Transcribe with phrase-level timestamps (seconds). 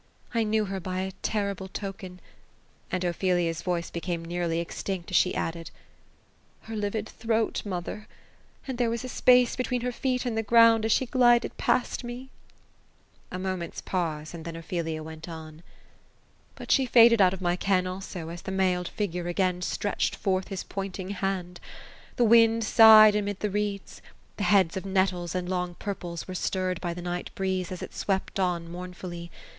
[0.33, 2.21] I knew her by a terrible token."
[2.91, 5.69] And Ophelia's voice became nearly ex tinct, as she added:—
[6.63, 8.07] ^^ her livid throat, mother:
[8.67, 12.03] and there was a space between her feet and the ground, as she glided past
[12.03, 12.31] me."
[13.31, 15.61] A moment's pause; and then Ophelia went on."
[16.55, 20.47] But she faded out of my ken, also, as the mailed figure again stretched forth
[20.47, 21.59] his pointing hand.
[22.15, 24.01] The wind sighed amid the reeds.
[24.37, 27.93] The heads of nettles and long purples were stirred by the night breeze, as it
[27.93, 29.29] swept on mournfully.